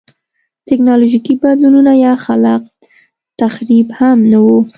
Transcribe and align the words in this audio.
ټکنالوژیکي 0.67 1.33
بدلونونه 1.43 1.91
یا 2.05 2.13
خلاق 2.25 2.63
تخریب 3.41 3.87
هم 3.99 4.17
نه 4.31 4.39
و. 4.43 4.47